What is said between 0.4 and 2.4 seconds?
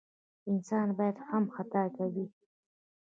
انسان بیا هم خطا کوي.